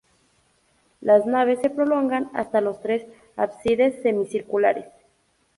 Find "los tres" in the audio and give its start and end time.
2.59-3.05